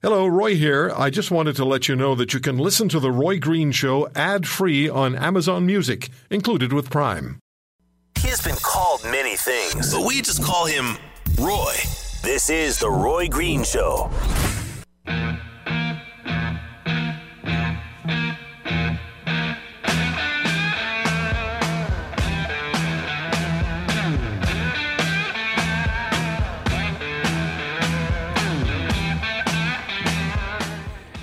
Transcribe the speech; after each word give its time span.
Hello, 0.00 0.28
Roy 0.28 0.54
here. 0.54 0.92
I 0.96 1.10
just 1.10 1.32
wanted 1.32 1.56
to 1.56 1.64
let 1.64 1.88
you 1.88 1.96
know 1.96 2.14
that 2.14 2.32
you 2.32 2.38
can 2.38 2.56
listen 2.56 2.88
to 2.90 3.00
The 3.00 3.10
Roy 3.10 3.40
Green 3.40 3.72
Show 3.72 4.08
ad 4.14 4.46
free 4.46 4.88
on 4.88 5.16
Amazon 5.16 5.66
Music, 5.66 6.10
included 6.30 6.72
with 6.72 6.88
Prime. 6.88 7.40
He 8.20 8.28
has 8.28 8.40
been 8.40 8.54
called 8.62 9.02
many 9.02 9.34
things, 9.34 9.92
but 9.92 10.06
we 10.06 10.22
just 10.22 10.40
call 10.40 10.66
him 10.66 10.96
Roy. 11.36 11.74
This 12.22 12.48
is 12.48 12.78
The 12.78 12.88
Roy 12.88 13.26
Green 13.26 13.64
Show. 13.64 14.08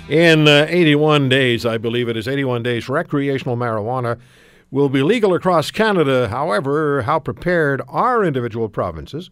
In 0.08 0.46
uh, 0.46 0.66
81 0.68 1.28
days, 1.28 1.66
I 1.66 1.78
believe 1.78 2.08
it 2.08 2.16
is 2.16 2.28
81 2.28 2.62
days, 2.62 2.88
recreational 2.88 3.56
marijuana 3.56 4.20
will 4.70 4.88
be 4.88 5.02
legal 5.02 5.34
across 5.34 5.72
Canada. 5.72 6.28
However, 6.28 7.02
how 7.02 7.18
prepared 7.18 7.82
are 7.88 8.24
individual 8.24 8.68
provinces 8.68 9.30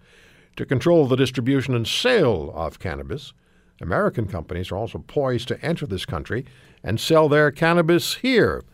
to 0.56 0.66
control 0.66 1.06
the 1.06 1.14
distribution 1.14 1.76
and 1.76 1.86
sale 1.86 2.52
of 2.56 2.80
cannabis? 2.80 3.32
American 3.80 4.26
companies 4.26 4.72
are 4.72 4.76
also 4.76 4.98
poised 4.98 5.46
to 5.46 5.64
enter 5.64 5.86
this 5.86 6.04
country 6.04 6.44
and 6.82 6.98
sell 6.98 7.28
their 7.28 7.52
cannabis 7.52 8.14
here. 8.16 8.64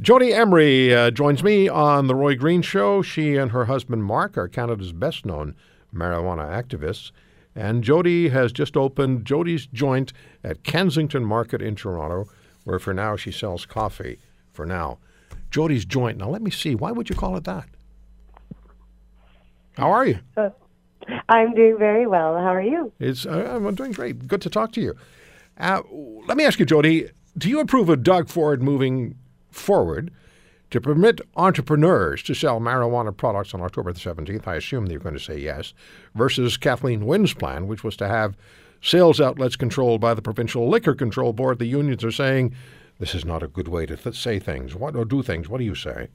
Jodie 0.00 0.32
Emery 0.32 0.94
uh, 0.94 1.10
joins 1.10 1.42
me 1.42 1.68
on 1.68 2.06
The 2.06 2.14
Roy 2.14 2.36
Green 2.36 2.62
Show. 2.62 3.02
She 3.02 3.34
and 3.34 3.50
her 3.50 3.64
husband 3.64 4.04
Marc 4.04 4.38
are 4.38 4.46
Canada's 4.46 4.92
best 4.92 5.26
known 5.26 5.56
marijuana 5.92 6.46
activists. 6.46 7.10
And 7.56 7.84
Jodie 7.84 8.30
has 8.30 8.52
just 8.52 8.76
opened 8.76 9.24
Jodie's 9.24 9.66
Joint 9.66 10.12
at 10.44 10.62
Kensington 10.62 11.24
Market 11.24 11.62
in 11.62 11.74
Toronto, 11.74 12.28
where 12.64 12.78
for 12.78 12.94
now 12.94 13.16
she 13.16 13.32
sells 13.32 13.66
coffee. 13.66 14.18
For 14.52 14.64
now. 14.64 14.98
Jodie's 15.50 15.84
Joint. 15.84 16.18
Now, 16.18 16.28
let 16.28 16.40
me 16.40 16.50
see. 16.50 16.76
Why 16.76 16.92
would 16.92 17.10
you 17.10 17.16
call 17.16 17.36
it 17.36 17.42
that? 17.44 17.68
How 19.76 19.90
are 19.90 20.06
you? 20.06 20.20
Uh, 20.36 20.50
I'm 21.28 21.54
doing 21.54 21.76
very 21.76 22.06
well. 22.06 22.36
How 22.36 22.54
are 22.54 22.62
you? 22.62 22.92
It's, 23.00 23.26
uh, 23.26 23.52
I'm 23.56 23.74
doing 23.74 23.90
great. 23.90 24.28
Good 24.28 24.40
to 24.42 24.50
talk 24.50 24.70
to 24.72 24.80
you. 24.80 24.94
Uh, 25.58 25.82
let 26.26 26.36
me 26.36 26.44
ask 26.44 26.60
you, 26.60 26.66
Jodie, 26.66 27.10
do 27.36 27.48
you 27.48 27.58
approve 27.58 27.88
of 27.88 28.04
Doug 28.04 28.28
Ford 28.28 28.62
moving 28.62 29.16
forward 29.50 30.12
to 30.70 30.80
permit 30.80 31.20
entrepreneurs 31.36 32.22
to 32.24 32.34
sell 32.34 32.60
marijuana 32.60 33.16
products 33.16 33.54
on 33.54 33.60
October 33.60 33.92
the 33.92 34.00
17th, 34.00 34.46
I 34.48 34.56
assume 34.56 34.86
you're 34.86 34.98
going 34.98 35.14
to 35.14 35.20
say 35.20 35.38
yes, 35.38 35.72
versus 36.14 36.56
Kathleen 36.56 37.06
Wynne's 37.06 37.34
plan, 37.34 37.68
which 37.68 37.84
was 37.84 37.96
to 37.98 38.08
have 38.08 38.36
sales 38.84 39.18
outlets 39.18 39.56
controlled 39.56 40.00
by 40.00 40.12
the 40.12 40.20
Provincial 40.20 40.68
Liquor 40.68 40.94
Control 40.94 41.32
Board. 41.32 41.58
The 41.58 41.66
unions 41.66 42.04
are 42.04 42.12
saying 42.12 42.54
this 42.98 43.14
is 43.14 43.24
not 43.24 43.42
a 43.42 43.48
good 43.48 43.66
way 43.66 43.86
to 43.86 43.96
th- 43.96 44.14
say 44.14 44.38
things 44.38 44.74
what, 44.74 44.94
or 44.94 45.06
do 45.06 45.22
things. 45.22 45.48
What 45.48 45.58
do 45.58 45.64
you 45.64 45.74
say? 45.74 46.08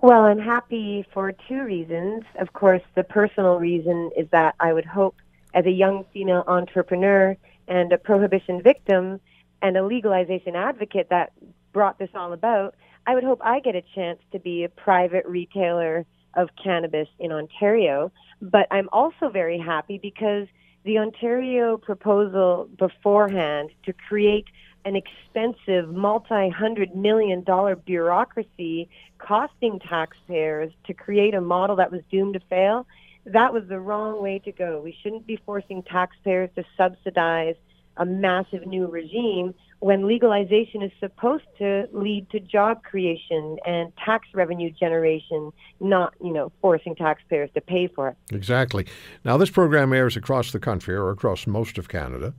Well, 0.00 0.22
I'm 0.22 0.38
happy 0.38 1.04
for 1.12 1.32
two 1.48 1.64
reasons. 1.64 2.22
Of 2.38 2.52
course, 2.52 2.82
the 2.94 3.02
personal 3.02 3.58
reason 3.58 4.10
is 4.16 4.28
that 4.30 4.54
I 4.60 4.72
would 4.72 4.84
hope, 4.84 5.16
as 5.52 5.66
a 5.66 5.70
young 5.70 6.04
female 6.12 6.44
entrepreneur 6.46 7.36
and 7.66 7.92
a 7.92 7.98
prohibition 7.98 8.62
victim 8.62 9.20
and 9.60 9.76
a 9.76 9.84
legalization 9.84 10.54
advocate 10.54 11.08
that 11.10 11.32
brought 11.72 11.98
this 11.98 12.10
all 12.14 12.32
about, 12.32 12.76
I 13.06 13.14
would 13.14 13.24
hope 13.24 13.40
I 13.42 13.60
get 13.60 13.74
a 13.74 13.82
chance 13.94 14.20
to 14.32 14.38
be 14.38 14.62
a 14.62 14.68
private 14.68 15.26
retailer 15.26 16.06
of 16.34 16.50
cannabis 16.62 17.08
in 17.18 17.32
Ontario. 17.32 18.12
But 18.40 18.68
I'm 18.70 18.88
also 18.92 19.28
very 19.28 19.58
happy 19.58 19.98
because 20.00 20.46
the 20.84 20.98
Ontario 20.98 21.76
proposal 21.76 22.68
beforehand 22.78 23.70
to 23.84 23.92
create 23.92 24.44
an 24.84 24.96
expensive 24.96 25.88
multi 25.88 26.50
hundred 26.50 26.94
million 26.94 27.42
dollar 27.42 27.74
bureaucracy 27.74 28.88
costing 29.18 29.80
taxpayers 29.80 30.72
to 30.86 30.92
create 30.92 31.34
a 31.34 31.40
model 31.40 31.76
that 31.76 31.90
was 31.90 32.02
doomed 32.10 32.34
to 32.34 32.40
fail, 32.50 32.86
that 33.24 33.52
was 33.52 33.64
the 33.68 33.80
wrong 33.80 34.22
way 34.22 34.38
to 34.40 34.52
go. 34.52 34.80
We 34.82 34.96
shouldn't 35.02 35.26
be 35.26 35.40
forcing 35.46 35.82
taxpayers 35.82 36.50
to 36.56 36.64
subsidize 36.76 37.56
a 37.96 38.04
massive 38.04 38.66
new 38.66 38.86
regime 38.86 39.54
when 39.80 40.06
legalization 40.06 40.82
is 40.82 40.90
supposed 40.98 41.44
to 41.58 41.86
lead 41.92 42.28
to 42.30 42.40
job 42.40 42.82
creation 42.84 43.58
and 43.66 43.92
tax 44.02 44.26
revenue 44.32 44.70
generation, 44.70 45.52
not, 45.78 46.14
you 46.22 46.32
know, 46.32 46.50
forcing 46.62 46.94
taxpayers 46.94 47.50
to 47.54 47.60
pay 47.60 47.86
for 47.86 48.08
it. 48.08 48.16
Exactly. 48.32 48.86
Now, 49.24 49.36
this 49.36 49.50
program 49.50 49.92
airs 49.92 50.16
across 50.16 50.52
the 50.52 50.58
country 50.58 50.94
or 50.94 51.10
across 51.10 51.46
most 51.46 51.76
of 51.76 51.88
Canada. 51.88 52.32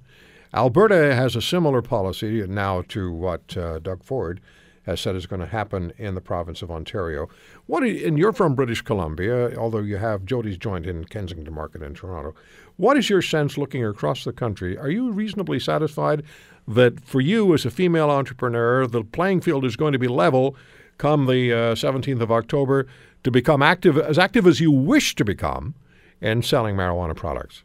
Alberta 0.55 1.13
has 1.13 1.35
a 1.35 1.41
similar 1.41 1.81
policy 1.81 2.45
now 2.47 2.81
to 2.87 3.11
what 3.11 3.55
uh, 3.55 3.77
Doug 3.79 4.03
Ford 4.03 4.41
has 4.85 5.01
said 5.01 5.15
is 5.15 5.25
going 5.25 5.39
to 5.39 5.47
happen 5.47 5.91
in 5.97 6.15
the 6.15 6.21
province 6.21 6.61
of 6.61 6.71
Ontario. 6.71 7.27
What 7.65 7.83
you, 7.83 8.07
and 8.07 8.17
you're 8.17 8.33
from 8.33 8.55
British 8.55 8.81
Columbia, 8.81 9.55
although 9.57 9.79
you 9.79 9.97
have 9.97 10.25
Jodie's 10.25 10.57
joint 10.57 10.85
in 10.85 11.05
Kensington 11.05 11.53
Market 11.53 11.81
in 11.81 11.93
Toronto. 11.93 12.35
What 12.77 12.97
is 12.97 13.09
your 13.09 13.21
sense 13.21 13.57
looking 13.57 13.83
across 13.83 14.23
the 14.23 14.33
country? 14.33 14.77
Are 14.77 14.89
you 14.89 15.11
reasonably 15.11 15.59
satisfied 15.59 16.23
that 16.67 17.03
for 17.03 17.21
you 17.21 17.53
as 17.53 17.65
a 17.65 17.71
female 17.71 18.09
entrepreneur, 18.09 18.85
the 18.87 19.03
playing 19.03 19.41
field 19.41 19.65
is 19.65 19.75
going 19.75 19.93
to 19.93 19.99
be 19.99 20.07
level 20.07 20.55
come 20.97 21.25
the 21.25 21.51
uh, 21.51 21.57
17th 21.75 22.21
of 22.21 22.31
October 22.31 22.87
to 23.23 23.31
become 23.31 23.61
active, 23.61 23.97
as 23.97 24.17
active 24.17 24.47
as 24.47 24.59
you 24.59 24.71
wish 24.71 25.15
to 25.15 25.25
become 25.25 25.75
in 26.21 26.41
selling 26.41 26.75
marijuana 26.75 27.15
products? 27.15 27.63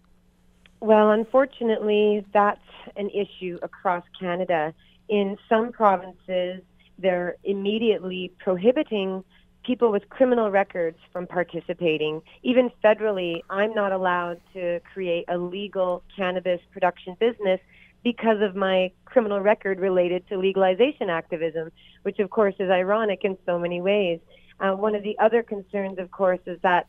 Well, 0.81 1.10
unfortunately, 1.10 2.25
that's 2.32 2.60
an 2.97 3.10
issue 3.10 3.58
across 3.62 4.04
Canada. 4.19 4.72
In 5.08 5.37
some 5.48 5.72
provinces, 5.72 6.62
they're 7.00 7.37
immediately 7.44 8.33
prohibiting 8.38 9.25
people 9.65 9.93
with 9.93 10.09
criminal 10.09 10.50
records 10.50 10.99
from 11.12 11.27
participating. 11.27 12.22
Even 12.43 12.71
federally, 12.83 13.43
I'm 13.50 13.75
not 13.75 13.93
allowed 13.93 14.41
to 14.55 14.81
create 14.93 15.25
a 15.28 15.37
legal 15.37 16.03
cannabis 16.16 16.61
production 16.72 17.16
business 17.21 17.61
because 18.03 18.41
of 18.41 18.56
my 18.56 18.91
criminal 19.05 19.41
record 19.41 19.78
related 19.78 20.27
to 20.28 20.38
legalization 20.38 21.11
activism, 21.11 21.71
which 22.03 22.19
of 22.19 22.31
course 22.31 22.55
is 22.59 22.71
ironic 22.71 23.25
in 23.25 23.37
so 23.44 23.59
many 23.59 23.81
ways. 23.81 24.21
Uh, 24.59 24.72
one 24.72 24.94
of 24.94 25.03
the 25.03 25.19
other 25.19 25.43
concerns, 25.43 25.99
of 25.99 26.11
course, 26.11 26.41
is 26.47 26.59
that 26.62 26.87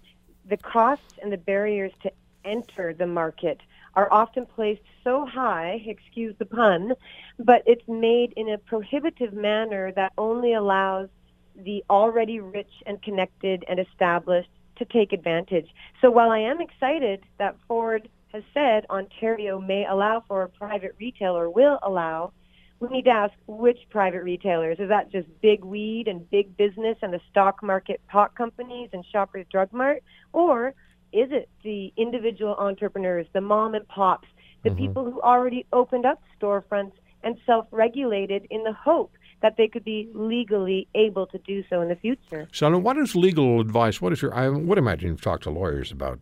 the 0.47 0.57
costs 0.57 1.15
and 1.21 1.31
the 1.31 1.37
barriers 1.37 1.91
to 2.03 2.11
enter 2.45 2.93
the 2.93 3.07
market 3.07 3.59
are 3.95 4.11
often 4.11 4.45
placed 4.45 4.81
so 5.03 5.25
high, 5.25 5.81
excuse 5.85 6.35
the 6.39 6.45
pun, 6.45 6.93
but 7.39 7.63
it's 7.65 7.87
made 7.87 8.33
in 8.37 8.49
a 8.49 8.57
prohibitive 8.57 9.33
manner 9.33 9.91
that 9.93 10.13
only 10.17 10.53
allows 10.53 11.09
the 11.55 11.83
already 11.89 12.39
rich 12.39 12.71
and 12.85 13.01
connected 13.01 13.63
and 13.67 13.79
established 13.79 14.49
to 14.77 14.85
take 14.85 15.13
advantage. 15.13 15.67
So 16.01 16.09
while 16.09 16.31
I 16.31 16.39
am 16.39 16.61
excited 16.61 17.23
that 17.37 17.55
Ford 17.67 18.09
has 18.33 18.43
said 18.53 18.85
Ontario 18.89 19.59
may 19.59 19.85
allow 19.85 20.23
for 20.27 20.43
a 20.43 20.49
private 20.49 20.95
retailer, 20.99 21.49
will 21.49 21.77
allow, 21.83 22.31
we 22.79 22.87
need 22.87 23.05
to 23.05 23.11
ask 23.11 23.33
which 23.45 23.77
private 23.89 24.23
retailers. 24.23 24.79
Is 24.79 24.89
that 24.89 25.11
just 25.11 25.27
big 25.41 25.63
weed 25.63 26.07
and 26.07 26.27
big 26.31 26.55
business 26.57 26.97
and 27.01 27.13
the 27.13 27.19
stock 27.29 27.61
market 27.61 28.01
pot 28.07 28.33
companies 28.35 28.89
and 28.93 29.05
Shoppers 29.05 29.45
Drug 29.51 29.71
Mart? 29.73 30.01
Or 30.33 30.73
is 31.13 31.29
it 31.31 31.49
the 31.63 31.93
individual 31.97 32.55
entrepreneurs, 32.55 33.27
the 33.33 33.41
mom 33.41 33.75
and 33.75 33.87
pops, 33.87 34.27
the 34.63 34.69
mm-hmm. 34.69 34.79
people 34.79 35.11
who 35.11 35.21
already 35.21 35.65
opened 35.73 36.05
up 36.05 36.21
storefronts 36.39 36.93
and 37.23 37.37
self-regulated 37.45 38.47
in 38.49 38.63
the 38.63 38.73
hope 38.73 39.11
that 39.41 39.55
they 39.57 39.67
could 39.67 39.83
be 39.83 40.09
legally 40.13 40.87
able 40.95 41.25
to 41.27 41.37
do 41.39 41.63
so 41.69 41.81
in 41.81 41.89
the 41.89 41.95
future. 41.95 42.47
So, 42.51 42.77
what 42.77 42.97
is 42.97 43.15
legal 43.15 43.59
advice? 43.59 44.01
What 44.01 44.13
is 44.13 44.21
your? 44.21 44.33
I 44.33 44.49
would 44.49 44.77
imagine 44.77 45.09
you've 45.09 45.21
talked 45.21 45.43
to 45.43 45.49
lawyers 45.49 45.91
about 45.91 46.19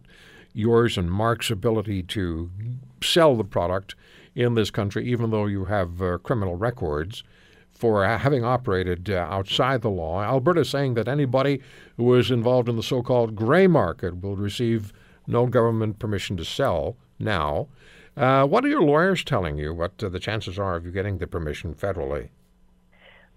yours 0.53 0.97
and 0.97 1.11
Marc's 1.11 1.51
ability 1.51 2.03
to 2.03 2.49
sell 3.03 3.35
the 3.35 3.43
product 3.43 3.95
in 4.35 4.55
this 4.55 4.71
country, 4.71 5.09
even 5.09 5.31
though 5.31 5.45
you 5.45 5.65
have 5.65 6.01
uh, 6.01 6.17
criminal 6.19 6.55
records 6.55 7.23
for 7.79 8.05
having 8.05 8.43
operated 8.43 9.09
uh, 9.09 9.27
outside 9.29 9.81
the 9.81 9.89
law. 9.89 10.21
Alberta 10.21 10.63
saying 10.63 10.93
that 10.93 11.07
anybody 11.07 11.61
who 11.97 12.13
is 12.15 12.29
involved 12.29 12.69
in 12.69 12.75
the 12.75 12.83
so 12.83 13.01
called 13.01 13.35
gray 13.35 13.65
market 13.65 14.21
will 14.21 14.35
receive 14.35 14.93
no 15.25 15.47
government 15.47 15.97
permission 15.97 16.37
to 16.37 16.45
sell 16.45 16.95
now. 17.17 17.67
Uh, 18.15 18.45
what 18.45 18.63
are 18.65 18.69
your 18.69 18.83
lawyers 18.83 19.23
telling 19.23 19.57
you? 19.57 19.73
What 19.73 20.03
uh, 20.03 20.09
the 20.09 20.19
chances 20.19 20.59
are 20.59 20.75
of 20.75 20.85
you 20.85 20.91
getting 20.91 21.17
the 21.17 21.27
permission 21.27 21.73
federally? 21.73 22.29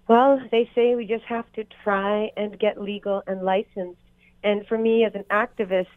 Well, 0.07 0.41
they 0.51 0.69
say 0.75 0.95
we 0.95 1.07
just 1.07 1.23
have 1.23 1.51
to 1.53 1.63
try 1.83 2.29
and 2.35 2.59
get 2.59 2.81
legal 2.81 3.23
and 3.25 3.41
licensed 3.43 3.97
and 4.43 4.67
for 4.67 4.77
me 4.77 5.05
as 5.05 5.15
an 5.15 5.23
activist, 5.31 5.87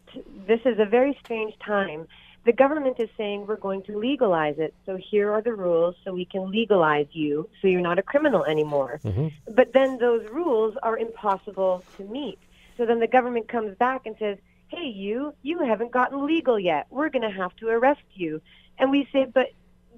this 0.47 0.61
is 0.65 0.79
a 0.79 0.85
very 0.85 1.17
strange 1.23 1.53
time. 1.59 2.07
The 2.47 2.53
government 2.53 2.97
is 2.97 3.09
saying 3.17 3.45
we're 3.45 3.57
going 3.57 3.83
to 3.83 3.97
legalize 3.97 4.55
it. 4.57 4.73
So 4.85 4.95
here 4.95 5.33
are 5.33 5.41
the 5.41 5.53
rules 5.53 5.95
so 6.05 6.13
we 6.13 6.23
can 6.23 6.49
legalize 6.49 7.07
you 7.11 7.49
so 7.61 7.67
you're 7.67 7.81
not 7.81 7.99
a 7.99 8.01
criminal 8.01 8.45
anymore. 8.45 9.01
Mm-hmm. 9.03 9.27
But 9.53 9.73
then 9.73 9.97
those 9.97 10.25
rules 10.31 10.73
are 10.81 10.97
impossible 10.97 11.83
to 11.97 12.03
meet. 12.05 12.39
So 12.77 12.85
then 12.85 13.01
the 13.01 13.07
government 13.07 13.49
comes 13.49 13.75
back 13.75 14.05
and 14.05 14.15
says, 14.17 14.37
hey, 14.69 14.87
you, 14.87 15.33
you 15.41 15.59
haven't 15.59 15.91
gotten 15.91 16.25
legal 16.25 16.57
yet. 16.57 16.87
We're 16.89 17.09
going 17.09 17.29
to 17.29 17.37
have 17.37 17.53
to 17.57 17.67
arrest 17.67 18.07
you. 18.13 18.41
And 18.79 18.91
we 18.91 19.09
say, 19.11 19.25
but 19.25 19.47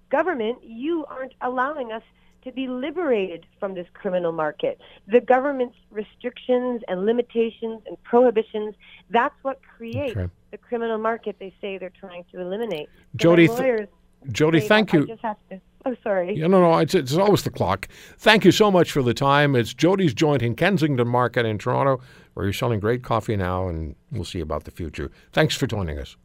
government, 0.09 0.63
you 0.63 1.05
aren't 1.05 1.35
allowing 1.41 1.91
us 1.91 2.03
to 2.45 2.51
be 2.51 2.67
liberated 2.67 3.45
from 3.59 3.75
this 3.75 3.85
criminal 3.93 4.31
market. 4.31 4.81
The 5.07 5.21
government's 5.21 5.77
restrictions 5.91 6.81
and 6.87 7.05
limitations 7.05 7.83
and 7.85 8.01
prohibitions, 8.01 8.73
that's 9.11 9.35
what 9.43 9.61
creates 9.61 10.17
Okay. 10.17 10.31
The 10.51 10.57
criminal 10.57 10.97
market 10.97 11.35
they 11.39 11.53
say 11.61 11.77
they're 11.77 11.91
trying 11.91 12.25
to 12.31 12.41
eliminate. 12.41 12.89
So 13.19 13.29
Jodie, 13.29 13.47
my 13.49 13.55
th- 13.77 13.89
Jodie, 14.29 14.67
thank 14.67 14.93
you. 14.93 15.05
just 15.05 15.21
have 15.21 15.37
to, 15.49 15.61
oh, 15.85 15.95
sorry. 16.03 16.35
Yeah, 16.35 16.47
no, 16.47 16.59
no, 16.59 16.77
it's, 16.79 16.95
it's 16.95 17.15
always 17.15 17.43
the 17.43 17.49
clock. 17.49 17.87
Thank 18.17 18.43
you 18.45 18.51
so 18.51 18.69
much 18.71 18.91
for 18.91 19.01
the 19.01 19.13
time. 19.13 19.55
It's 19.55 19.73
Jodie's 19.73 20.13
Joint 20.13 20.41
in 20.41 20.55
Kensington 20.55 21.07
Market 21.07 21.45
in 21.45 21.57
Toronto, 21.57 22.01
where 22.33 22.45
you're 22.45 22.53
selling 22.53 22.79
great 22.79 23.03
coffee 23.03 23.37
now, 23.37 23.67
and 23.67 23.95
we'll 24.11 24.25
see 24.25 24.39
about 24.39 24.63
the 24.65 24.71
future. 24.71 25.11
Thanks 25.31 25.55
for 25.55 25.67
joining 25.67 25.99
us. 25.99 26.17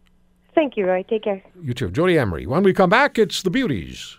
Thank 0.55 0.77
you, 0.77 0.87
Roy. 0.87 1.03
Take 1.09 1.25
care. 1.25 1.43
You 1.63 1.75
too. 1.75 1.91
Jodie 1.91 2.19
Emery. 2.19 2.47
When 2.47 2.63
we 2.63 2.73
come 2.73 2.91
back, 2.91 3.19
it's 3.19 3.43
the 3.43 3.51
beauties. 3.51 4.17